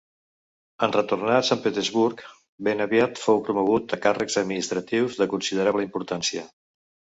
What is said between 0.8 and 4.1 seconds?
En retornar a Sant Petersburg, ben aviat fou promogut a